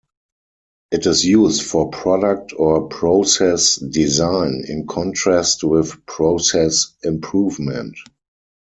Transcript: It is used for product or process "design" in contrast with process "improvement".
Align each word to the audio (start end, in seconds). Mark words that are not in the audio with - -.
It 0.91 1.05
is 1.05 1.23
used 1.23 1.61
for 1.61 1.91
product 1.91 2.53
or 2.57 2.87
process 2.87 3.75
"design" 3.75 4.63
in 4.67 4.87
contrast 4.87 5.63
with 5.63 6.03
process 6.07 6.95
"improvement". 7.03 7.95